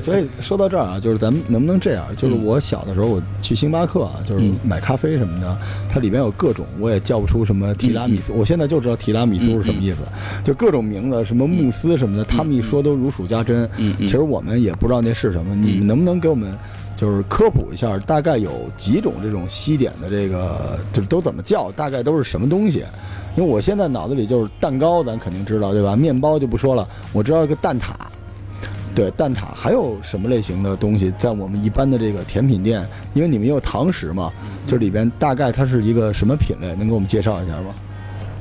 [0.00, 2.04] 所以说到这儿啊，就是咱们能不能这样？
[2.16, 5.58] 就是我小的时候，我去星巴克啊，就是嗯买咖啡什么的，
[5.88, 10.02] 它里边有各种，我也叫不出什么提拉米苏，我现在就知道提拉米苏是什么意思，
[10.44, 13.68] 就各种名字，什么慕斯什么的，他们一说都如数家珍。
[13.98, 16.56] 其实我们也不知道那是什么，你们能不能给我们
[16.96, 22.84] 就是科普一下，大概有几种这种西点的这个，就是都怎么叫，大概都是什么东西？
[23.36, 25.94] 因为我现在脑子里就是蛋糕，咱肯定知道对吧？
[25.94, 27.92] 面包就不说了，我知道一个蛋挞。
[29.00, 34.30] 对蛋挞还有什么类型的东西，在我们一般的这个甜品店，因为你们也有堂食嘛，
[34.66, 37.74] 就里边大概它是一个什么品类，能给我们介绍一下吗？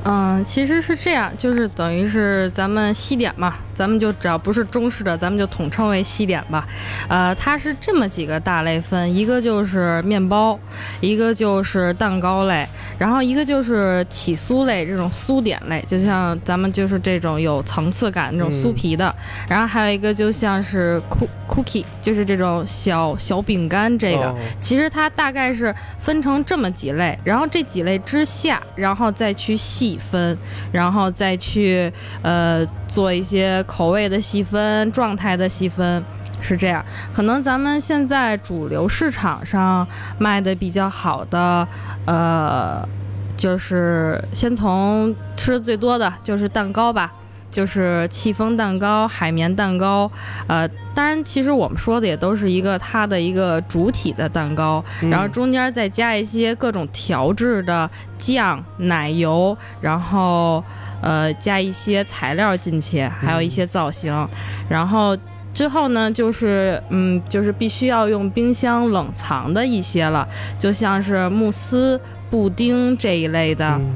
[0.03, 6.67] 嗯，其实是这样，就是等于是咱们西点嘛，咱们就只要不是中式的，咱们就统称为西点吧。
[7.07, 10.59] 呃，它是这么几个大类分，一个就是面包，
[10.99, 19.15] 一个就是蛋糕类，然后一个就是起酥类这种酥点类，就像咱们就是这种有层次感那种酥皮的，
[19.47, 24.25] 然后还有一个就像是 cook cookie，就是这种小小饼干这个。
[24.25, 30.37] 哦其实它大概是分成这么几类，然后这几类之下，然后再去细分，
[30.71, 31.91] 然后再去
[32.21, 36.03] 呃做一些口味的细分、状态的细分。
[36.41, 36.81] 是这样，
[37.13, 39.85] 可能咱们现在主流市场上
[40.17, 41.67] 卖的比较好的，
[42.05, 42.81] 呃，
[43.35, 47.11] 就是先从吃的最多的就是蛋糕吧，
[47.51, 50.09] 就是戚风蛋糕、海绵蛋糕，
[50.47, 60.63] 呃，当然其实我们说的也都是一个它的一个主体的蛋糕，嗯然后中间再加一些各种调制的酱、奶油，然后
[61.01, 64.27] 呃加一些材料进去，还有一些造型，
[64.69, 65.17] 然后。
[65.51, 70.25] 之后呢，就是嗯，就是必须要用冰箱冷藏的一些了，
[70.59, 71.99] 就像是慕斯、
[72.29, 73.65] 布丁这一类的。
[73.67, 73.89] 嗯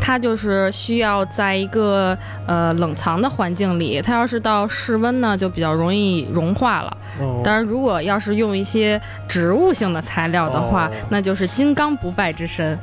[0.00, 6.96] 它就是需要在一个呃冷藏的环境里，它要是到室温呢，就比较容易融化了。
[7.20, 12.76] 哦当然，如果要是用一些植物性的材料的话，哦那就是金刚不败之身，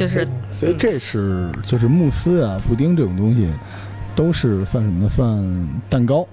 [0.00, 3.46] 就是所以这是就是慕斯啊、布丁这种东西，
[4.16, 5.08] 都是算什么呢？
[5.08, 6.26] 算蛋糕。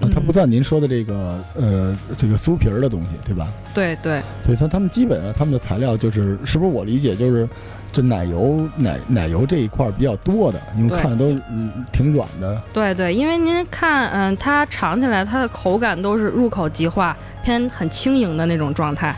[0.00, 3.46] 啊，它不算您说的这个呃这个酥皮儿的东西，对吧？
[3.74, 7.46] 对对所以它他们基本上他们的材料就是，是不是我理解就是，
[7.92, 12.60] 这奶油奶奶油这一块儿比较多的，因为看着都嗯挺软的。
[12.72, 19.14] 对对，因为您看，嗯，它尝起来它的口感都是入口即化，偏很轻盈的那种状态，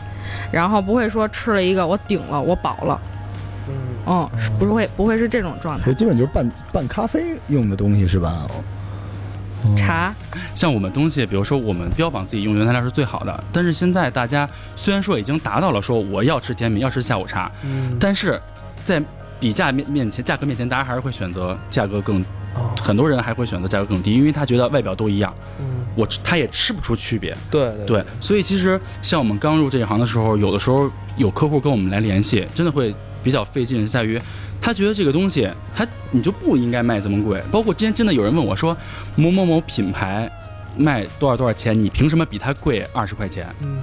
[0.51, 2.99] 然后不会说吃了一个我顶了，我饱了，
[4.05, 5.95] 嗯嗯，是不会不会是这种状态所以。
[5.95, 8.47] 基本就是拌拌咖啡用的东西是吧？
[8.49, 8.63] 哦
[9.77, 10.13] 茶，
[10.53, 18.37] 像我们东西，比如说我们标榜自己用原材料是最好的，但是现在大家虽然说已经达到了说我要吃甜品，要吃下午茶，嗯但是
[18.83, 19.01] 在
[19.39, 22.25] 比价面面前，价格面前，大家还是会选择价格更，哦
[22.81, 25.65] 很多人还会选择价格更低，因为他觉得外表都一样，嗯
[25.95, 27.35] 我吃他也吃不出区别。
[27.51, 32.93] 对对对，所以其实像我们刚入这一行的时候，有的时候有客户跟我们来联系，真的会
[33.23, 34.19] 比较费劲，在于
[34.61, 37.41] 他觉得这个东西，他你就不应该卖这么贵。
[37.51, 38.75] 包括之前真的有人问我说，
[39.15, 40.31] 某某某品牌
[40.75, 43.47] 卖多少多少钱，你凭什么比它贵二十块钱？
[43.61, 43.77] 嗯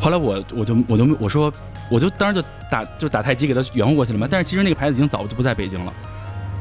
[0.00, 1.52] 后来我我就我就我说，
[1.90, 4.28] 我就当时就打就打太极给他圆乎过去了嘛。
[4.30, 5.92] 但是其实那个牌子已经早就不在北京了。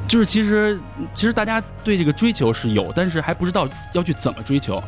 [0.08, 0.80] 就是其实
[1.14, 4.82] 其实大家对这个追求是有，但是还不知道要去怎么追求。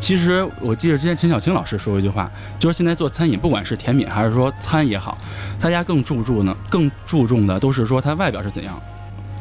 [0.00, 2.28] 其实我记得之前陈小青老师说过一句话，
[2.58, 5.16] 就是现在做餐饮，不管是甜品还是说餐也好，
[5.60, 8.80] 大家更注重呢，更注重的都是说它外表是怎样，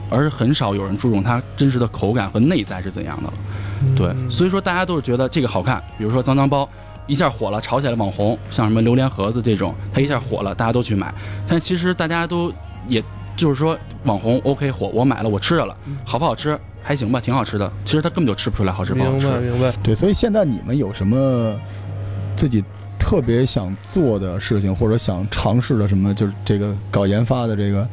[0.08, 3.34] 而很少有人注重它真实的口感和内在是怎样的了。
[3.96, 6.70] 对，所以说大家都是觉得这个好看，比如说脏脏包
[7.08, 11.12] 一下火了，炒起来网红，像什么榴莲盒子这种，它一下火了，大家都去买。
[11.48, 12.54] 但其实大家都
[12.88, 13.04] 也
[13.36, 15.76] 就是说网红 OK 火，我买了，我吃着了，
[16.06, 16.60] 好不好吃？
[16.84, 17.72] 还行吧，挺好吃的。
[17.86, 19.28] 其实他根本就吃不出来好吃不好吃。
[19.28, 19.72] 明白明白。
[19.84, 21.56] 对，所以现在你们有什么
[22.36, 22.64] 自己
[22.98, 26.14] 特别想做的事情，或者想尝试的什么？
[26.14, 27.88] 就是这个搞研发的这个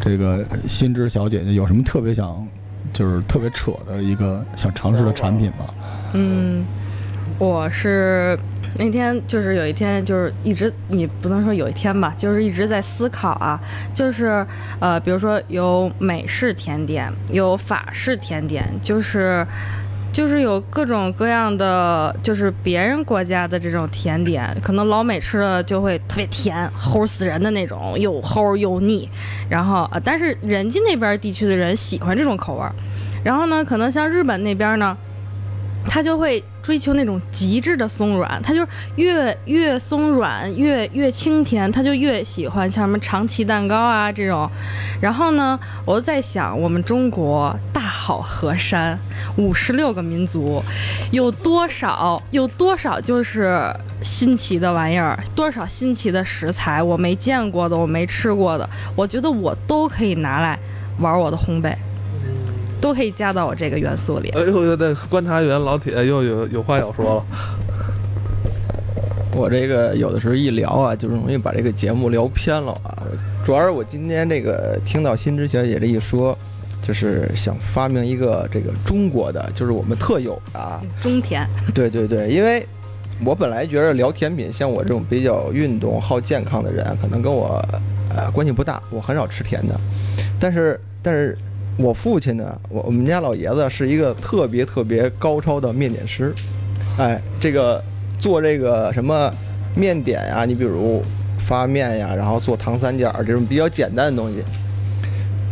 [0.00, 2.46] 这个新知小姐姐有什么特别想，
[2.92, 5.66] 就是特别扯的一个想尝试的产品吗？
[6.12, 6.64] 嗯，
[7.38, 8.38] 我是
[8.78, 13.60] 那天就是有一天就是一直你不能说有一天吧，就是一直在思考啊，
[13.92, 14.46] 就是
[14.80, 19.46] 呃，比如说有美式甜点，有法式甜点，就是。
[20.10, 29.08] 就是有各种各样的，就是别人国家的这种甜点，可能老美吃了就会特别甜，齁死人的那种，又齁又腻。
[29.50, 32.74] 然后啊、但是人家那边地区的人喜欢这种口味儿。
[33.22, 34.96] 然后呢，可能像日本那边呢，
[35.88, 38.64] 他就会追求那种极致的松软，他就
[38.96, 44.48] 越越松软越越清甜，他就越喜欢像什么长崎蛋糕啊这种。
[45.00, 48.98] 然后呢，我就在想，我们中国大好河山，
[49.38, 50.62] 五十六个民族，
[51.10, 60.58] 有多少有多少就是新奇的玩意儿，多少新奇的食材，我没见过的，我没吃过的，我觉得我都可以拿来
[60.98, 61.74] 玩我的烘焙。
[62.80, 64.30] 都可以加到我这个元素里。
[64.30, 67.24] 哎呦，对观察员老铁又有有话要说了。
[69.34, 73.06] 我这个有的时候一聊啊，就容易把这个节目聊偏了啊。
[73.44, 76.36] 主要是我今天这个听到新知小姐这一说，
[76.82, 80.80] 就是想发明一个这个中国的，就是我们特有的啊。
[81.00, 81.48] 中甜。
[81.74, 82.66] 对对对，因为
[83.24, 87.64] 我本来觉得聊甜品，像我这种比较运动、好健康的人，可能跟我
[88.08, 89.74] 呃关系不大，我很少吃甜的。
[90.40, 91.36] 但是但是。
[91.78, 96.34] 我父亲呢，我我们家老爷子是一个特别特别高超的面点师，
[96.98, 97.80] 哎，这个
[98.18, 99.32] 做这个什么
[99.76, 101.00] 面点呀，你比如
[101.38, 104.42] 发面呀，然后做糖三角这种比较简单的东西，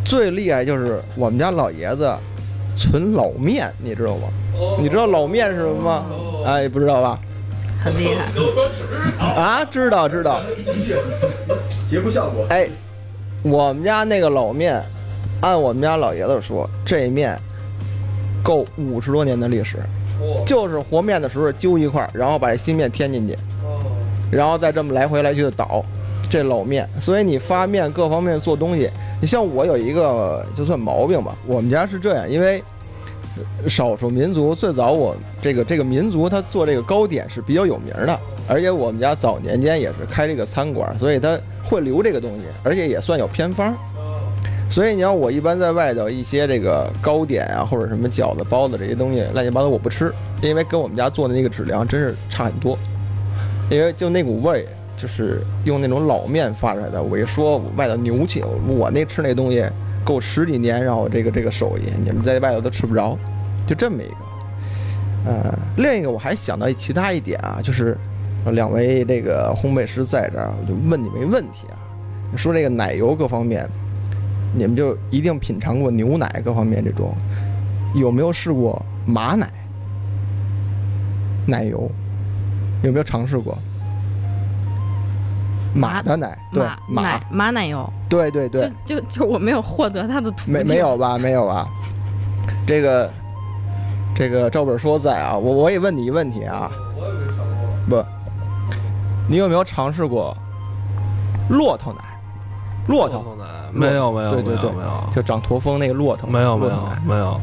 [0.04, 2.12] 最厉害就是我们家老爷子
[2.76, 4.28] 存老面，你知道吗？
[4.80, 6.06] 你知道老面是什么吗？
[6.44, 7.20] 哎，不知道吧？
[7.78, 9.64] 很厉害啊！
[9.64, 10.42] 知道知道，
[11.86, 12.44] 节目效果。
[12.50, 12.68] 哎，
[13.42, 14.82] 我们家那个老面。
[15.40, 17.38] 按我们家老爷子说，这面
[18.42, 19.78] 够五十多年的历史，
[20.46, 23.36] 就是和面的时候揪一块，然后把这新面添进去，
[24.30, 25.84] 然后再这么来回来去的倒，
[26.30, 26.88] 这老面。
[26.98, 28.90] 所以你发面各方面做东西，
[29.20, 32.62] 你像我有一个就算毛病吧，我们家是这样，因为
[33.68, 38.18] 少数民族最早我这个这个民族他做这个糕点是比较有名的，
[38.48, 43.76] 而且我们家早年间也是开这个餐馆，所以他会留这个东西，而且也算有偏方。
[44.68, 52.76] 所以你要我一般在外头一些这个糕点啊，或者什么饺子、包子这些东西乱七八糟我不吃，因为跟我们家做的那个质量真是差很多。
[53.70, 54.66] 因为就那股味，
[54.96, 57.00] 就是用那种老面发出来的。
[57.00, 59.64] 我一说外头牛气，我那吃那东西
[60.04, 63.16] 够十几年，让我这个这个手艺，你们在外头都吃不着，
[63.66, 64.14] 就这么一个。
[65.26, 67.96] 呃，另一个我还想到其他一点啊，就是
[68.50, 71.78] 两位这个烘焙师在这儿，我就问你们一个问题啊，
[72.36, 73.68] 说这个奶油各方面。
[74.56, 77.14] 你们就一定品尝过牛奶各方面这种，
[77.94, 79.50] 有没有试过马奶
[81.46, 81.90] 奶油？
[82.82, 83.56] 有没有尝试过
[85.74, 86.38] 马的奶？
[86.52, 87.92] 对，马马奶油。
[88.08, 90.54] 对对对，就就就我没有获得它的途径。
[90.54, 91.18] 没没有吧？
[91.18, 91.68] 没有吧？
[92.66, 93.12] 这个
[94.14, 96.70] 这个赵本说在啊，我我也问你一个问题啊。
[96.96, 97.36] 我也没尝
[97.88, 98.02] 过。
[98.02, 98.08] 不，
[99.28, 100.34] 你有没有尝试过
[101.50, 102.04] 骆驼奶？
[102.88, 103.36] 骆驼。
[103.38, 103.44] 奶。
[103.72, 104.70] 没有没有对对对。
[104.70, 107.38] 没有，就长驼峰那个骆驼没有没有没有，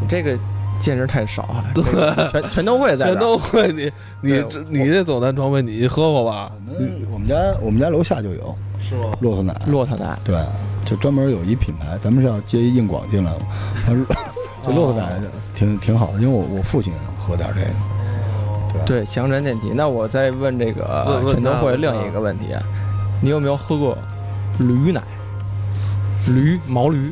[0.00, 0.36] 你这个
[0.78, 1.64] 见识太少啊！
[1.74, 1.82] 对，
[2.30, 3.90] 全全都会在全都会你
[4.20, 6.52] 你你这走南装备你喝过吧？
[7.10, 9.16] 我们家我们家楼下就有，是吗？
[9.20, 10.38] 骆驼奶，骆驼奶，对，
[10.84, 13.38] 就专门有一品牌，咱们是要接一硬广进来吗？
[14.66, 15.18] 这骆驼奶
[15.54, 19.72] 挺挺好的，因为我我父亲喝点这个，对，强身健体。
[19.74, 22.48] 那我再问这个全都会另一个问题，
[23.22, 23.96] 你有没有喝过
[24.58, 25.02] 驴奶？
[26.28, 27.10] 驴毛驴，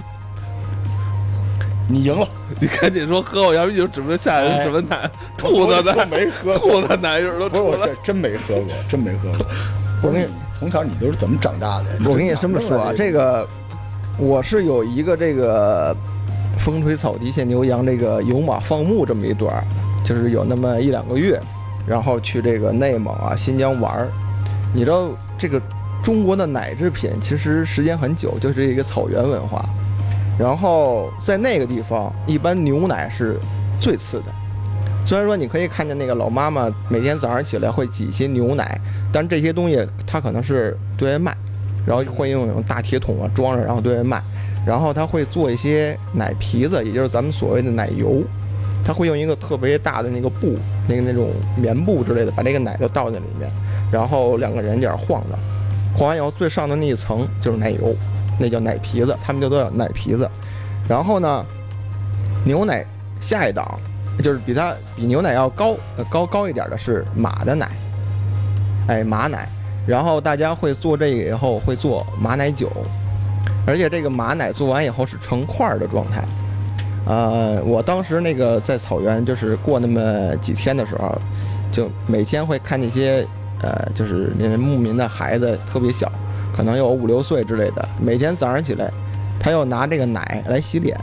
[1.86, 2.26] 你赢了，
[2.58, 9.46] 你赶紧说喝我，要不你就指不定下一个什么奶，兔子奶没喝，兔子奶味儿都出来，真没喝过，真没喝过。
[10.02, 10.26] 我跟你
[10.58, 11.88] 从小你都是怎么长大的？
[12.06, 13.46] 我跟你这么说啊，这个
[14.16, 15.94] 我是有一个这个
[16.58, 19.62] 风吹草低见牛羊，这个有马放牧这么一段，
[20.02, 21.38] 就是有那么一两个月，
[21.86, 24.08] 然后去这个内蒙啊、新疆玩儿，
[24.72, 25.60] 你知道这个。
[26.02, 29.64] 中国的奶制品其实时间很久，就是一个草原文化。
[30.38, 33.38] 然后在那个地方，一般牛奶是
[33.78, 34.26] 最次的。
[35.04, 38.80] 虽然说你可以看见那个老妈妈每天早上起来会挤一些牛奶，
[39.12, 41.36] 但这些东西它可能是对外卖，
[41.86, 44.22] 然后会用那种大铁桶啊装着，然后对外卖。
[44.64, 48.22] 然后他会做一些奶皮子，也就是咱们所谓的奶油。
[48.84, 50.56] 他会用一个特别大的那个布，
[50.88, 53.50] 那个那种棉布之类的，把这个奶都倒在里面，
[53.90, 55.38] 然后两个人这样晃荡。
[55.94, 57.94] 晃完以后，最上的那一层就是奶油，
[58.38, 60.28] 那叫奶皮子，他们就都叫奶皮子。
[60.88, 61.44] 然后呢，
[62.44, 62.84] 牛奶
[63.20, 63.78] 下一档，
[64.22, 65.76] 就是比它比牛奶要高
[66.08, 67.68] 高高一点的是马的奶，
[68.88, 69.46] 哎，马奶。
[69.86, 72.70] 然后大家会做这个以后会做马奶酒，
[73.66, 76.24] 而且这个马奶做完以后是成块的状态。
[77.04, 81.16] 呃，我当时那个在草原就是过那么几天的时候，
[81.70, 83.26] 就每天会看那些。
[83.62, 86.10] 呃，就是那牧民的孩子特别小，
[86.54, 87.88] 可能有五六岁之类的。
[88.00, 88.90] 每天早上起来，
[89.40, 90.96] 他要拿这个奶来洗脸。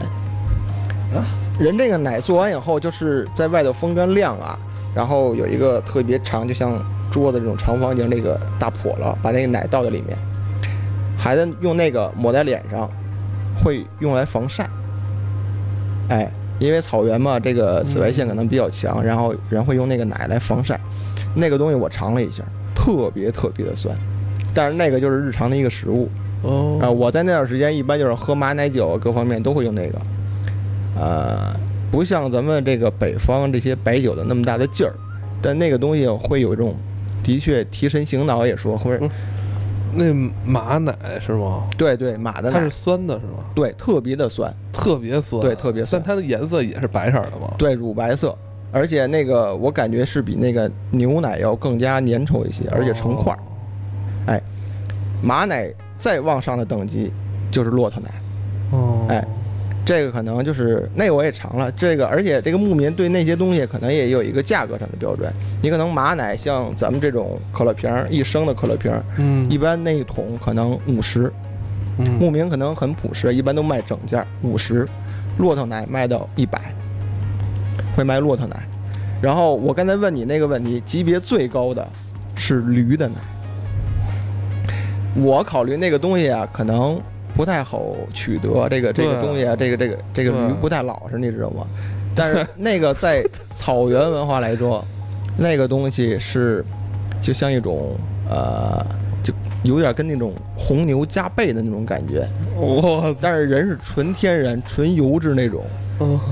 [1.14, 1.26] 啊，
[1.58, 4.58] 人这个奶做完以后，就是在外头风干晾啊，
[4.94, 10.16] 然后有一个特别长，就像桌子这种长方形那个大笸箩，把那个奶倒在里面，
[11.18, 12.88] 孩子用那个抹在脸上，
[13.62, 14.68] 会用来防晒。
[16.08, 20.78] 哎，因为草原嘛，这个紫外线可能比较强，然后人会用那个奶来防晒。
[21.34, 22.42] 那个东西我尝了一下，
[22.74, 23.96] 特别特别的酸，
[24.54, 26.08] 但是那个就是日常的一个食物。
[26.42, 26.78] 哦。
[26.82, 29.98] 啊，我在那段时间一般就是喝马奶酒，各方面都会用那个，
[30.96, 31.54] 呃，
[31.90, 34.92] 不像咱们这个北方这些白酒的那么大的劲儿，
[35.40, 36.74] 但那个东西会有一种，
[37.22, 39.10] 的确提神醒脑也说，或者嗯。
[39.92, 40.12] 那
[40.44, 41.64] 马奶是吗？
[41.76, 42.60] 对对马的奶。
[42.60, 43.38] 它是，酸的是吗？
[43.56, 46.00] 对特别的酸，特别酸，对特别酸。
[46.00, 47.52] 但它的颜色也是白色的吗？
[47.58, 48.36] 对乳白色，
[48.72, 54.42] 而且那个我感觉是比那个牛奶要更加粘稠一些，而且成块儿。
[55.22, 57.12] 马奶再往上的等级
[57.50, 58.10] 就是骆驼奶。
[58.72, 59.22] 哦，哎
[59.84, 65.32] 这个可能就是那个我也尝了，这个而且这个牧民对那些东西可能也有一个价格上的标准。
[65.60, 71.32] 你可能马奶像咱们这种可乐瓶儿，一升的可乐瓶儿，嗯，一般那一桶可能五十，
[71.98, 74.86] 嗯牧民可能很朴实，一般都卖整件五十，
[75.38, 76.72] 骆驼奶卖到一百，
[77.96, 78.56] 会卖骆驼奶。
[79.20, 81.86] 然后我刚才问你那个问题，级别最高的
[82.36, 83.14] 是驴的奶。
[85.16, 87.00] 我考虑那个东西啊，可能
[87.34, 88.68] 不太好取得。
[88.68, 91.66] 这个这个东西啊，这个这个这个驴不太老实，你知道吗？
[92.14, 94.84] 但是那个在草原文化来说，
[95.36, 96.64] 那个东西是
[97.20, 97.96] 就像一种
[98.28, 98.84] 呃，
[99.22, 99.32] 就
[99.62, 102.26] 有点跟那种红牛加倍的那种感觉。
[102.56, 105.79] 哇但是人是纯天然、纯油脂那种，操，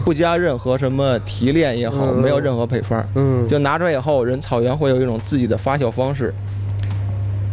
[0.04, 2.22] 不加任何什么提炼也好，嗯。
[2.22, 6.32] 没有任何配方，嗯，就拿出来以后，人草原会有一种自己的发酵方式，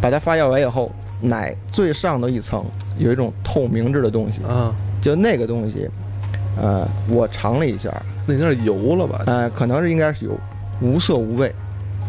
[0.02, 0.92] 把它发酵完以后，
[1.22, 2.64] 奶最上头一层
[2.98, 5.90] 有一种透明质的东西，啊，就那个东西，
[6.60, 7.92] 呃，我尝了一下，
[8.26, 9.22] 那有点油了吧？
[9.26, 10.32] 呃，可能是应该是有
[10.82, 11.54] 无色无味，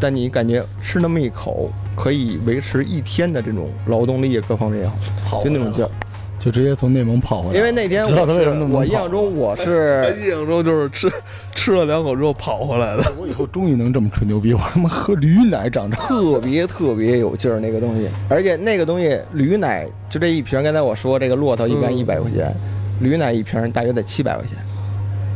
[0.01, 4.91] 但你感觉吃那么一口，可以维持一天的这种劳动力各方面也
[5.25, 5.91] 好，就那种劲儿。
[6.39, 7.59] 就直接从内蒙跑回来。
[7.59, 8.27] 因为那天我
[8.71, 11.11] 我印象中我他是印象中就是吃
[11.55, 13.13] 吃了两口之后跑回来的。
[13.19, 15.97] 我以后终于能这么吹牛逼，我他妈喝驴奶长大。
[15.97, 22.55] 特别特别有劲儿那个东西，而且那个东西驴奶就这一瓶，刚才我说这个骆驼一般嗯一百块钱，
[23.01, 24.59] 驴奶一瓶大约得七百块钱，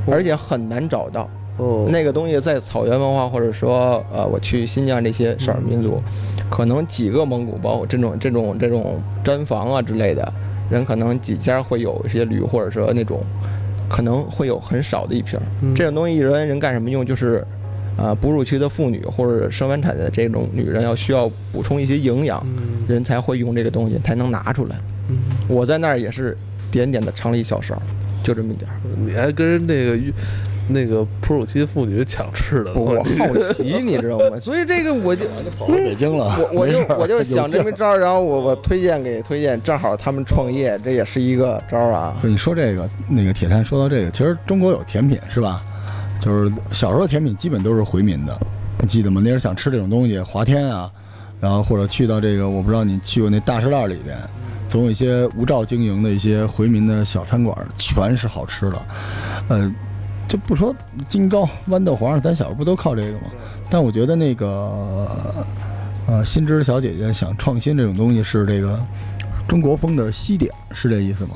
[0.07, 1.28] 而且很难找到。
[1.57, 6.00] 哦，那个东西在草原文化，或者说呃，我去新疆这些少数民族，
[6.49, 10.33] 可能几个蒙古包这种这种这种毡房啊之类的
[10.70, 13.20] 人，可能几家会有一些驴，或者说那种
[13.88, 15.42] 可能会有很少的一瓶儿。
[15.62, 17.04] 嗯这种东西一般人干什么用？
[17.04, 17.44] 就是
[17.96, 24.76] 啊、哺乳期的妇女或者生完产的这种女人要需要补充一些营养，嗯人才会用这个东西，才能拿出来。
[25.08, 26.34] 嗯，我在那儿也是
[26.70, 27.76] 点点的尝了一小勺，
[28.22, 28.74] 就这么一点儿。
[29.04, 29.98] 你还跟人那个
[30.72, 34.38] 那个哺乳期妇女抢吃的，不，我好奇，你知道吗？
[34.40, 35.26] 所以这个我就
[35.58, 42.16] 跑回北京了，我我就我就想这么一招儿，然后我我推荐给推荐，正好他们创业，这也是一个招儿啊。
[42.22, 45.62] 就你说这个，那个铁探说到这个，其实中国有甜品是吧？
[46.20, 48.38] 就是小时候的甜品基本都是回民的，
[48.80, 49.22] 你记得吗？
[49.24, 50.90] 那时候想吃这种东西，华天啊，
[51.40, 54.18] 然后或者去到这个，我不知道你去过那大石栏里边，
[54.68, 58.82] 总有一些无照经营的一些回民的小餐馆，全是好吃的。
[59.48, 59.74] 呃，
[60.30, 60.72] 就不说
[61.08, 63.25] 金糕、豌豆黄，咱小时候不都靠这个吗？
[63.68, 64.46] 但我觉得那个
[66.06, 68.80] 呃，新知小姐姐想创新这种东西是这个
[69.49, 71.30] 中国风的西点，是这意思吗？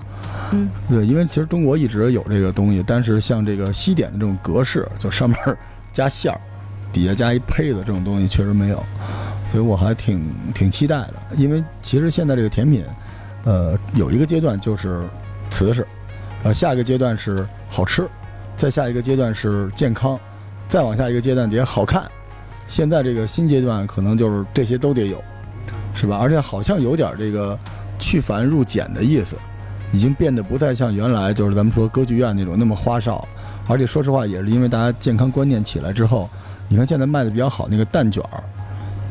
[0.53, 5.37] 嗯，对，因为其实中国一直有这个东西，但是像这个西点的这种格式，就上面
[5.93, 6.41] 加馅儿，
[6.93, 8.81] 底下加一胚子这种东西确实没有，
[9.49, 10.25] 所以我还挺
[10.55, 11.15] 挺期待的。
[11.37, 12.85] 因为其实现在这个甜品，
[13.43, 15.03] 呃，有一个阶段就是
[15.51, 15.85] 瓷实，
[16.45, 18.07] 呃，下一个阶段是好吃，
[18.57, 20.19] 再下一个阶段是健康，
[20.69, 22.05] 再往下一个阶段得好看。
[22.67, 25.23] 现在这个新阶段可能就是这些都得有，
[25.95, 26.19] 是吧？
[26.19, 27.59] 而且好像有点这个
[27.99, 29.37] 去繁入简的意思。
[29.93, 33.29] 已经变得不再像原来就是咱们说歌剧院那种那么花哨，
[33.69, 36.29] 而且说实话也是因为大家健康观念起来之后，
[36.69, 38.43] 你看现在卖的比较好那个蛋卷儿，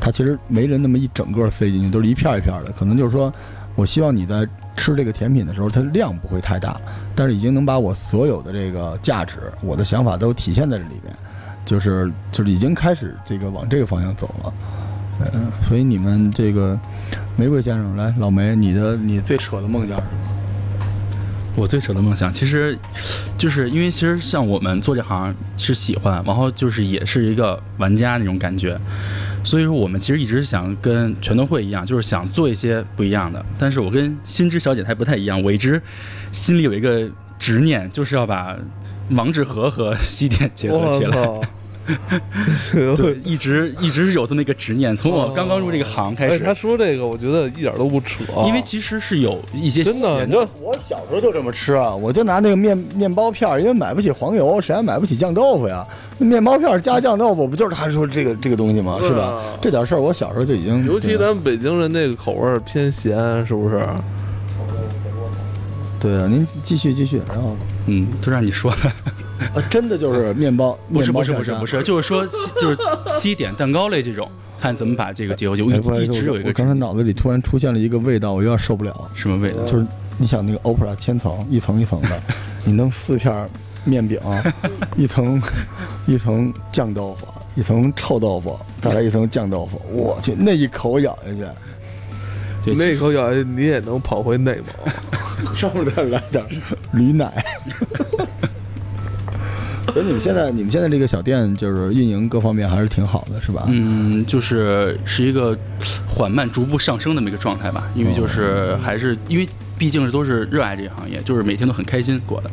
[0.02, 3.34] 它其实没人那么一整个塞进去，都是一片一片的，可能就是说
[3.76, 6.80] 我希望你在吃这个甜品的时候，它量不会太大，
[7.16, 11.14] 但是已经能把我所有的这个价值、我的想法都体现在这里边，
[11.66, 14.54] 就是就是已经开始这个往这个方向走了。
[15.34, 16.78] 嗯，所以你们这个
[17.38, 20.18] 玫瑰先生来，老梅，你的你最扯的梦想是什么？
[21.56, 22.78] 我最扯的梦想，其实
[23.38, 28.78] 就是因为其实像我们做这行是喜欢，然后就是也是一个玩家那种感觉，
[29.44, 33.46] 所以说我们其实一直想跟全都会一样，就是想做一些不一样的。
[33.58, 35.82] 但是我跟新知小姐她不太一样，我一直
[36.32, 38.58] 心里有一个执念，就是要把
[39.10, 41.18] 王致和和西点结合起来。
[42.96, 50.26] 对， 一直一直是有这么一个执念，从我刚刚入这个行开始，他，说这个，我觉得一点都不扯，因为其实是有一些真的，
[50.62, 55.86] 我小时候就这么吃啊，我就拿那个面面包片，因为买不起黄油，谁还买不起酱豆腐呀？
[56.20, 59.00] 面包片加酱豆腐，不就是他说这个这个东西吗？
[59.04, 59.24] 是吧？
[59.24, 63.86] 啊这点事儿我小时候就已经，尤其咱们北京人那个口味偏咸，是不是？
[66.00, 67.56] 对啊，您继续继续，然后
[67.88, 68.78] 嗯，都让你说了，
[69.54, 72.78] 啊，真的就是面包，不是不是不是不是，就是说西 就是
[73.10, 75.80] 西点蛋糕类这种，看怎么把这个结合起来。
[75.84, 79.10] 我一直有一个我我刚才脑子里突然出现了一个味道，我有点受不了。
[79.14, 79.64] 什么味道？
[79.66, 79.86] 就是
[80.18, 82.22] 你想那个 opera 千层，一层一层的，
[82.64, 83.48] 你弄四片
[83.84, 84.20] 面饼，
[84.96, 85.42] 一层
[86.06, 91.32] 一层酱豆腐，一层臭豆腐，再来一层酱豆腐，我去，那一口咬下
[92.64, 95.56] 去，对那口咬下去，你也能跑回内蒙。
[95.56, 96.42] 上面再来点
[96.94, 97.44] 驴奶。
[99.94, 103.66] 所以你们现在，你们现在这个小店就是运营各方面还是挺好的，是吧？
[103.68, 105.56] 嗯，就是是一个
[106.08, 109.48] 缓慢逐步上升的那么一个状态吧，因为就是还是因为
[109.78, 112.50] 毕竟是都是热爱这个行业，就是每天都很开心过的。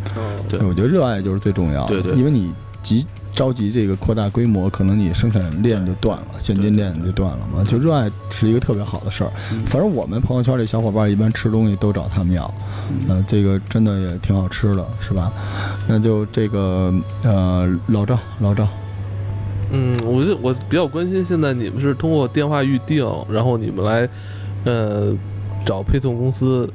[0.48, 2.14] 对我觉得热爱就是最重要的，对对。
[2.14, 7.62] 因为你急着急这个扩大规模，可能你生产链就断了，现金链就断了嘛。
[7.64, 9.30] 就热爱是一个特别好的事儿。
[9.52, 12.52] 嗯反正我们朋友圈里小伙伴一般吃东西都找他们要，
[13.08, 15.32] 嗯、这个真的也挺好吃的，是吧？
[15.86, 18.66] 那就这个呃，老赵，老赵，
[19.70, 24.08] 嗯，我就我比较关心，现在你们是通过电话预定，然后你们来，
[24.64, 25.12] 呃，
[25.64, 26.68] 找配送公司，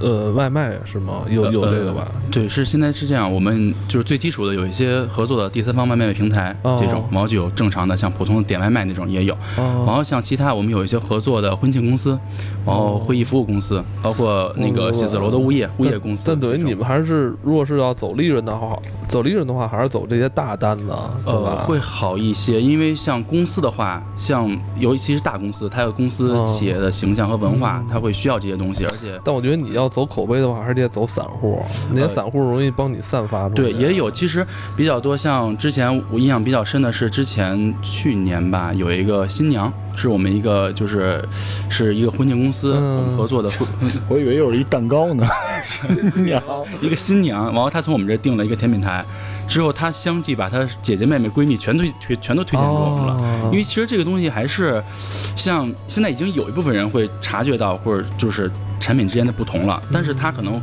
[0.00, 1.22] 呃，外卖是吗？
[1.28, 2.08] 有有这个吧？
[2.30, 12.18] 对，是现在是这样，我们就是最基础的有一些合作的第三方外卖平台、哦这种，然后就有正常的像普通的点外卖那种也有，然哦，后像其他我们有一些合作的婚庆公司，
[12.66, 16.24] 然后会议服务公司，包括那个写字楼的物业物业公司。
[16.26, 18.78] 但等于你们还是，如果是要走利润的话，
[19.08, 20.84] 走利润的话，还是走这些大单子，
[21.24, 21.64] 对呃吧？
[21.66, 33.48] 会好一些，因为像公司的话，像尤其是大公司，它有公司哦企业的形象和文化，嗯它会需要这些东西，而且但我觉得你要走口碑的话，还是得走散户，那些呃散户容易帮你散发。
[33.50, 34.10] 对，也有。
[34.10, 41.22] 其实比较多，像之前我印象比较深的是，之前去年吧，有一个新娘，是我们一个就是
[41.68, 43.66] 是一个婚庆公司、嗯我们合作的婚
[44.08, 45.26] 我以为又是一蛋糕呢。
[45.64, 46.42] 新娘，
[46.80, 49.04] 一个新娘，然后她从我们这订了一个甜品台，
[49.48, 53.14] 之后她相继把她姐姐妹妹闺蜜全推推全都推荐给我们了。
[53.14, 54.82] 哦因为其实这个东西还是，
[55.36, 60.60] 像现在已经有一部分人会察觉到，或者就是产品之间的不同了，但是她可能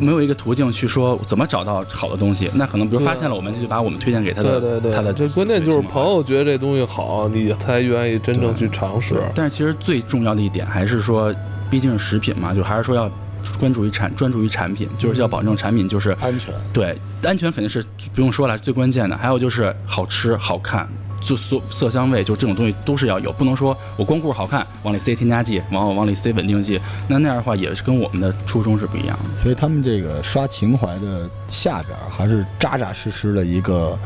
[0.00, 9.22] 没有一个途径去说怎么找到好的东西，那可能比如发现了我们，就把我们推荐给他的对对对，他的这关键就是朋朋友觉得这东西好，你才愿意真正去尝试。
[9.34, 11.34] 但是其实最重要的一点还是说，
[11.70, 13.10] 毕竟是食品嘛，就还是说要
[13.58, 16.52] 关注于产专注于产品，就是要保证产品就是安全。
[16.72, 17.84] 对安全肯定是
[18.14, 19.16] 不用说了，最关键的。
[19.16, 20.88] 还有就是好吃好看，
[21.20, 29.42] 就色色香味，就这种东西都是要有，不能说我光顾着好看，往里塞添加剂，往往里塞稳定剂，那那样的话也是跟我们的初衷是不一样的。
[29.42, 33.98] 所以他们这个刷情怀的下边还是扎扎实实的一个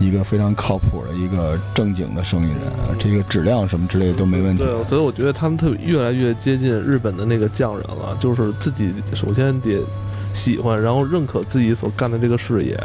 [0.00, 2.60] 一个非常靠谱的一个正经的生意人，
[2.98, 4.62] 这个质量什么之类的都没问题。
[4.62, 9.80] 对，所以我觉得他们特别越来越接近日本的那个匠人了，就是自己首先得
[10.34, 12.78] 喜欢，然后认可自己所干的这个事业，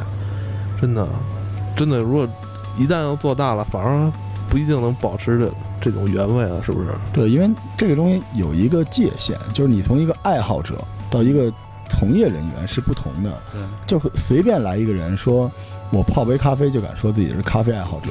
[0.79, 1.05] 真的，
[1.75, 2.27] 真的，如果
[2.81, 4.11] 一旦要做大了，反而
[4.49, 6.89] 不一定能保持着这种原味了，是不是？
[7.13, 10.75] 对，因为这个东西有一个界限，就是你从一个爱好者
[11.09, 11.53] 到一个
[11.89, 13.31] 从业人员是不同的。
[13.53, 15.49] 对，就是随便来一个人说，
[15.91, 18.09] 我泡杯咖啡就敢说自己是咖啡爱好者，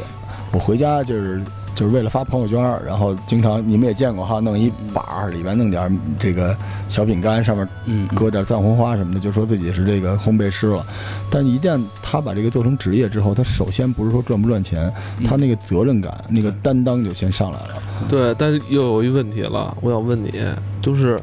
[0.52, 1.42] 我回家就是
[1.80, 6.54] 就是为了发朋友圈，然后经常你们也见过哈，弄一板儿里边弄点这个
[6.90, 10.84] 小饼干，上面嗯，搁点藏红花什么的，就说自己是这个烘焙师了。
[11.30, 14.92] 但一旦他把这个做成职业之后，他首先不是说赚不赚钱，
[15.24, 17.82] 他那个责任感、那个担当就先上来了。
[18.10, 20.34] 对，但是又有一问题了，我想问你，
[20.82, 21.18] 就是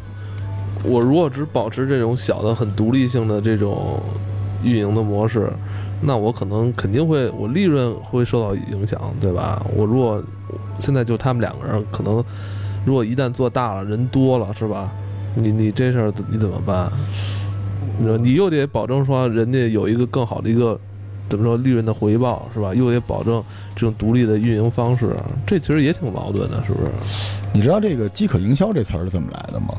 [0.84, 4.02] 我如果只保持这种小的、很独立性的这种
[4.64, 5.54] 运营的模式，
[6.02, 9.66] 那我可能肯定会，我利润会受到影响，对吧？
[9.76, 10.24] 我如果
[10.80, 12.24] 现在就他们两个人，可能
[12.86, 14.92] 如果一旦做大了，人多了，是吧？
[15.36, 16.92] 你你这事儿你怎么办？
[18.00, 20.80] 你说你又得保证说人家有一个更好的一个
[21.28, 22.74] 怎么说利润的回报，是吧？
[22.76, 23.44] 又得保证
[23.76, 26.92] 这种独立的运营方式，这其实也挺矛盾的，是不是？
[27.54, 29.70] 你知道这个饥渴营销这词儿是怎么来的吗？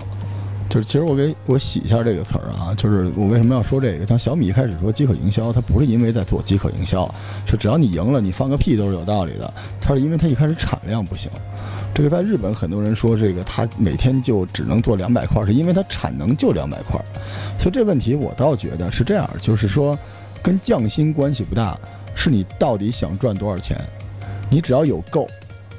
[0.69, 4.07] 就是其实我给我洗一下这个词儿啊，就是我为什么要说这个？
[4.07, 7.13] 像小米一开始说饥渴营销，它不是因为在做饥渴营销，
[7.47, 9.53] 是只要你赢了，你放个屁都是有道理的。
[9.81, 11.31] 它是因为它一开始产量不行。
[11.95, 17.03] 这个在日本很多人说这个它每天就只能做两百块，是因为它产能就两百块。
[17.59, 19.99] 所以这问题我倒觉得是这样，就是说，
[20.43, 21.79] 跟匠心关系不大，
[22.15, 23.81] 是你到底想赚多少钱。
[24.51, 25.27] 你只要有够，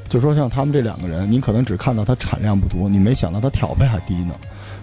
[0.10, 4.34] 就说像他们这两个人，你可能只看到他产量不多，你没想到他挑配还低呢。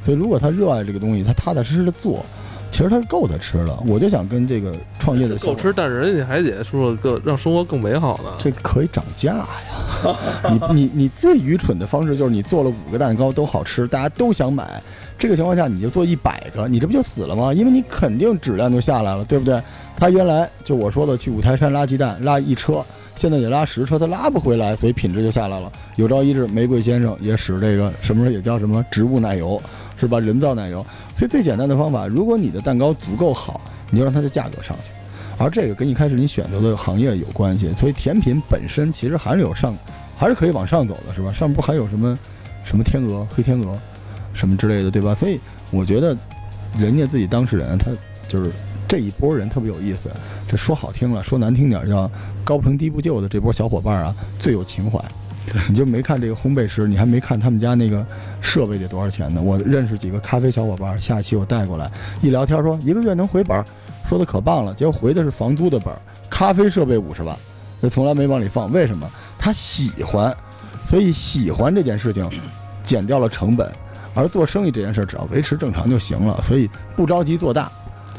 [0.07, 2.25] 所以如果他热爱这个东西，他踏踏实实的做，
[2.71, 3.83] 其实他是够他吃了。
[3.89, 8.31] 我就想跟这个创业的够吃，但是人家还得说更让生活更美好呢。
[8.39, 9.47] 这可以涨价呀！
[10.49, 14.81] 你你你最愚蠢的方式就是你做了五个蛋糕都好吃，大家都想买。
[15.19, 17.53] 这个情况下你就做一百个，你这不就死了吗？
[17.53, 19.61] 因为你肯定质量就下来了，对不对？
[19.97, 22.85] 他原来就我说的去五台山拉鸡蛋拉一车，
[23.17, 25.73] 现在得拉十车，他拉不回来，所以品质就下来了。
[25.97, 29.61] 有朝一日，玫瑰先生也使这个什么时候也叫什么植物奶油，
[29.99, 30.21] 是吧？
[30.21, 30.85] 人造奶油。
[31.15, 34.91] 所以最简单的方法，如果你的蛋糕足够好，你就让它的价格上去。
[35.39, 39.75] 而这个跟一开始你选择的行业有关系，所以甜品本身其实还是有上，
[40.17, 41.33] 还是可以往上走的，是吧？
[41.33, 42.19] 上不还有什么
[42.65, 43.79] 什么天鹅、黑天鹅
[44.33, 45.15] 什么之类的，对吧？
[45.15, 45.39] 所以
[45.71, 46.17] 我觉得
[46.79, 47.91] 人家自己当事人他
[48.27, 48.51] 就是
[48.89, 50.11] 这一波人特别有意思。
[50.49, 52.11] 这说好听了，说难听点叫
[52.43, 54.99] 高不成低不就的这波小伙伴啊，最有情怀。
[55.69, 58.05] 你就没看这个烘焙师，你还没看他们家那个
[58.41, 59.41] 设备得多少钱呢？
[59.41, 63.65] 我认识几个咖啡小伙伴，下期我带过来，一聊天说一个月能回本儿，
[64.09, 64.75] 说的可棒了。
[64.75, 67.37] 结果回的是房租的本儿，咖啡设备五十万，
[67.81, 68.71] 那从来没往里放。
[68.73, 69.09] 为什么？
[69.39, 70.35] 他喜欢，
[70.85, 72.29] 所以喜欢这件事情，
[72.83, 73.71] 减掉了成本。
[74.15, 76.41] 而做生意这件事儿，只要维持正常就行了。
[76.43, 77.71] 所以不着急做大，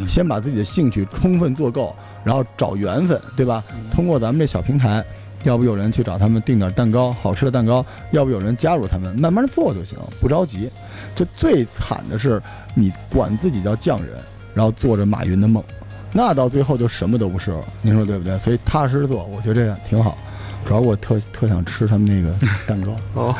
[0.06, 3.64] 先把自己的兴趣充分做够，然后找缘分，对吧？
[3.92, 5.04] 通过咱们这小平台，
[5.44, 10.70] 要不有人去找他们订点蛋糕，好吃的蛋糕；要不有人加入他们，慢慢做就行，不着急。
[11.16, 12.42] 就最惨的是，
[12.76, 14.12] 你管自己叫匠人，
[14.54, 15.64] 然后做着马云的梦，
[16.12, 17.64] 那到最后就什么都不是了。
[17.82, 18.38] 您说对不对？
[18.40, 20.18] 所以踏实做，我觉得这样挺好。
[20.66, 22.36] 主要我特特想吃他们那个
[22.68, 22.92] 蛋糕。
[23.16, 23.36] 哦，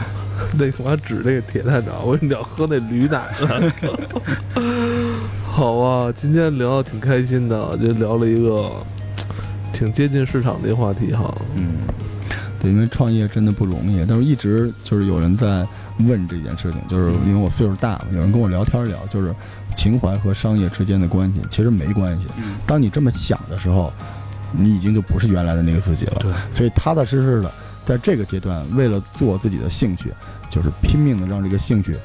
[0.58, 3.74] 那我还指那个铁蛋糕，我你要喝那驴奶呢。
[5.44, 8.72] 好啊，今天聊得挺开心的，就聊了一个
[9.74, 11.34] 挺接近市场的一个话题哈。
[11.56, 11.78] 嗯，
[12.60, 15.68] 对，因为创业真的不容易，但是一直就是有人在
[16.00, 19.34] 问这件事情，就是因为我岁数大嘛，有人跟我聊天聊，就是
[19.76, 22.28] 情怀和商业之间的关系，其实没关系。
[22.38, 23.92] 嗯当你这么想的时候，
[24.52, 26.18] 你已经就不是原来的那个自己了。
[26.20, 27.52] 对，所以踏踏实实的，
[27.86, 30.12] 在这个阶段，为了做自己的兴趣，
[30.50, 31.96] 就是拼命的让这个兴趣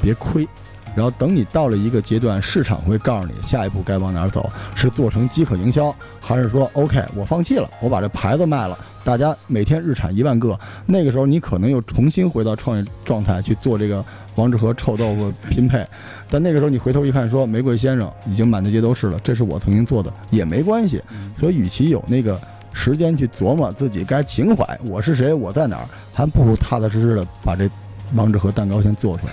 [0.00, 0.48] 别亏。
[0.94, 15.86] 然后等你到了一个阶段，市场会告诉你下一步该往哪走，是做成饥渴营销，还是说 OK 我放弃了，我把这牌子卖了，大家每天日产一万个，那个时候你可能又重新回到创业状态去做这个王致和臭豆腐拼配，
[16.28, 21.00] 但那个时候你回头一看，说玫瑰先生已经满大街都是了，这是我曾经做的，也没关系。
[21.36, 22.38] 所以，与其有那个
[22.72, 27.70] 时间去琢磨自己该情怀，我是谁，我在哪儿，还不如踏踏实实的把这
[28.14, 29.32] 王致和蛋糕先做出来，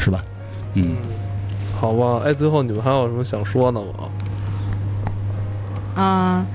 [0.00, 0.22] 是吧？
[0.82, 0.96] 嗯，
[1.80, 3.86] 好吧，哎，最后你们还有什么想说的吗？
[5.94, 6.46] 啊、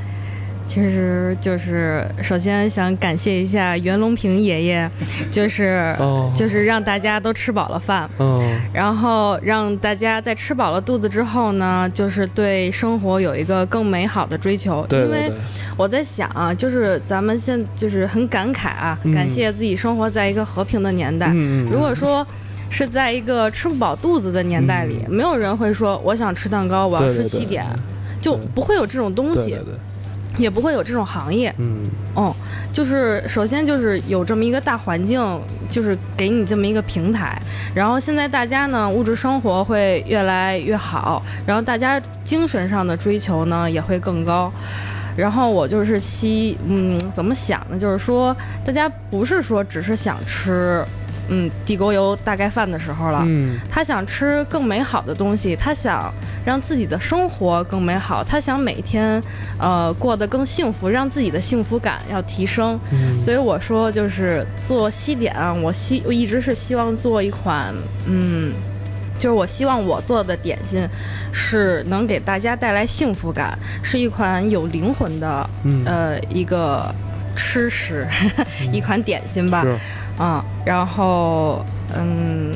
[0.66, 4.90] 其实就是首先想感谢一下袁隆平爷爷，
[5.30, 8.42] 就是、哦， 就是让大家都吃饱了饭，嗯
[8.74, 14.78] 然后让大家在吃饱了肚子之后呢，就是对生活有一个更美好的追求。
[14.92, 15.38] 因为对对对，
[15.76, 21.28] 我在想啊，就是咱们现就是很感慨啊，嗯感谢自己生活在一个和平的年代。
[21.34, 22.26] 嗯，嗯如果说
[22.74, 27.64] 是在一个吃不饱肚子的年代里，没有人会说我想吃蛋糕，我要吃西点，
[28.20, 29.56] 就不会有这种东西，
[30.40, 31.54] 也不会有这种行业。
[31.60, 31.84] 嗯
[32.16, 32.36] 哦，
[32.74, 35.22] 就是首先就是有这么一个大环境，
[35.70, 37.40] 就是给你这么一个平台。
[37.76, 44.52] 然后现在大家呢，物质生活会越来越好，然后大家精神上的追求呢也会更高。
[45.16, 47.78] 然后我就是希，嗯，怎么想呢？
[47.78, 50.84] 就是说，大家不是说只是想吃，
[51.30, 53.60] 嗯，地沟油大盖饭的时候了，嗯。
[53.70, 56.14] 他想吃更美好的东西，他想
[56.46, 59.22] 让自己的生活更美好，他想每天
[59.58, 62.80] 呃过得更幸福，让自己的幸福感要提升。
[62.92, 67.74] 嗯，所以我说，就是做西点啊，我希我一直是希望做一款，
[68.06, 68.52] 嗯，
[69.18, 70.88] 就是我希望我做的点心
[71.32, 75.84] 是能给大家带来幸福感，是一款有灵魂的嗯。
[75.86, 76.94] 呃一个
[77.36, 78.06] 吃食，
[78.72, 79.66] 一款点心吧。
[80.18, 81.64] 是啊，然后
[81.96, 82.54] 嗯，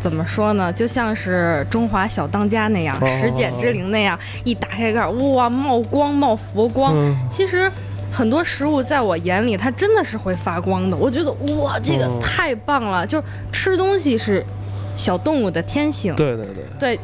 [0.00, 0.72] 怎么说呢？
[0.72, 6.92] 就像是中华小当家那样，哦十简之灵那样，一打开盖，哇，冒光冒佛光。
[6.94, 7.70] 嗯其实
[8.10, 10.96] 很多食物在我眼里，它真的是会发光的。
[10.96, 13.06] 我觉得哇，这个哦太棒了！
[13.06, 14.44] 就是吃东西是
[14.96, 17.00] 小动物的天性，对对对，对。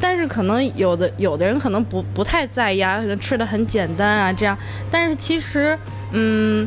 [0.00, 4.56] 但是可能有的有的人可能不不太在意啊，可能吃的很简单啊，这样。
[4.90, 5.78] 但是其实，
[6.12, 6.66] 嗯，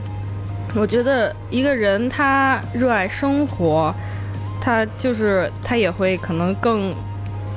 [0.75, 3.93] 我觉得一个人他热爱生活，
[4.59, 6.93] 他就是他也会可能更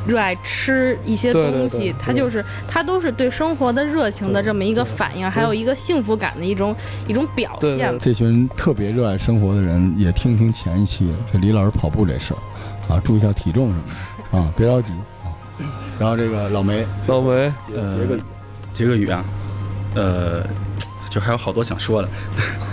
[0.06, 6.76] 热爱吃一些东西，对他就是他都是对生活的热情的这么一个反应，还有一个幸福感的一种
[7.08, 7.98] 一种表对现。
[7.98, 13.82] 这群特别热爱生活的人也听听前一期这李老师跑步这事儿啊，注意一下体重什么
[14.30, 14.92] 的啊，别着急
[15.24, 15.32] 啊。
[15.98, 18.18] 然后这个老梅老梅，呃结个
[18.72, 19.24] 结个语啊，
[19.94, 20.42] 呃，
[21.16, 22.08] 就还有好多想说的，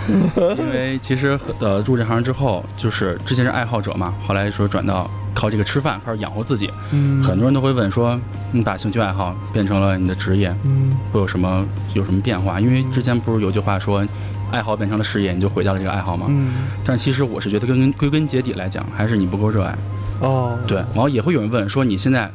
[0.58, 6.70] 因为其实呃入这行之后，就是之前是爱好者嘛，后来说转到靠这个吃饭，开始养活自己。
[6.92, 8.20] 嗯很多人都会问说，
[8.52, 12.60] 你把兴趣爱好变成了你的职业，嗯会有什么有什么变化？
[12.60, 14.06] 因为之前不是有句话说，
[14.52, 16.26] 爱好变成了事业，你就毁掉了这个爱好吗？
[16.28, 16.48] 嗯
[16.84, 19.74] 但其实我是觉得根根归根结底来讲，还是你不够热爱。
[20.20, 22.30] 哦，对，然后也会有人问说，你现在，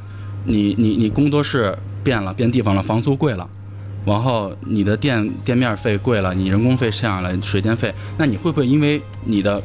[0.45, 3.47] 你你你工作室变了，变地方了，房租贵了，
[4.05, 9.61] 然后你的店店面费贵了，你人工费下来，水电费，那你会不会因为你的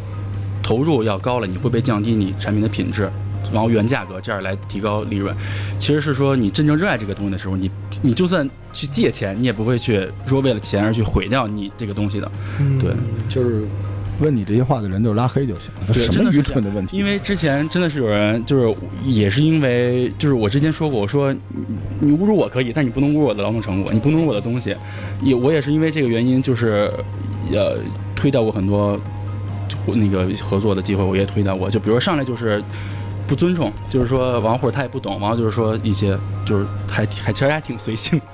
[0.63, 3.11] 投入要高了，你会不会降低你产品的品质？
[3.53, 5.33] 然后原价格这样来提高利润，
[5.79, 7.71] 其实是说你真正热爱这个东西的时候，你
[8.03, 12.31] 你就算去借钱，你也不会去说为了钱而去毁掉你这个东西的。
[12.81, 12.93] 对
[13.29, 13.63] 就是
[14.25, 16.97] 问你这些话的人就拉黑就行了，这对什么愚真的是蠢的问题？
[16.97, 21.41] 因为之前真的是有人，就是也是因为，就是我之前说过，我说你
[22.01, 24.75] 你侮辱我可以，但你不能侮辱我的劳动成果，你不能侮辱我的东西。
[25.23, 26.91] 也我也是因为这个原因，就是
[27.53, 27.79] 呃
[28.17, 28.99] 推掉过很多
[29.87, 31.71] 那个合作的机会，我也推掉过。
[31.71, 32.63] 就比如说上来就是
[33.27, 38.25] 不尊重，就是说王或者他也不懂，完了就是说一些就是还还其实还挺随性的，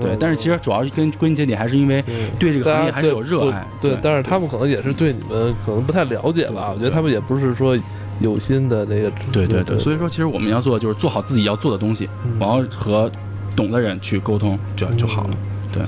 [0.00, 0.16] 对。
[0.18, 2.02] 但是其实主要是跟归根结底还是因为
[2.38, 6.70] 对这个行业还是有热爱，对，但是他们可能也是对你们可能不太了解吧？
[6.72, 7.76] 我觉得他们也不是说
[8.20, 9.10] 有心的那个。
[9.32, 13.10] 对对对，所以说其实我们要做的就是做好自己要做的东西，嗯然后和
[13.54, 15.30] 懂的人去沟通就就好了。
[15.72, 15.82] 对，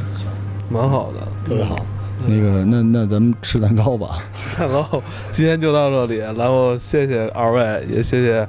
[0.71, 1.77] 蛮好的，特别好。
[2.25, 4.23] 那个，那那咱们吃蛋糕吧。
[4.55, 8.49] 吃蛋糕今天就到这里，然后谢谢二位，也谢谢，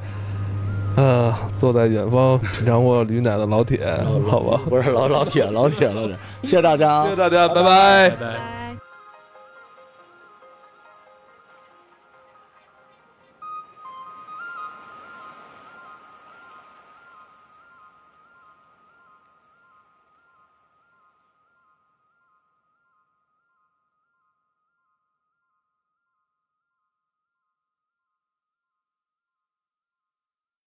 [0.95, 3.79] 呃，坐在远方品尝过驴奶的老铁，
[4.29, 7.03] 好吧，不是老老铁，老铁，老铁，谢谢大家啊。
[7.03, 8.09] 谢谢大家，拜拜。
[8.09, 8.62] 拜拜。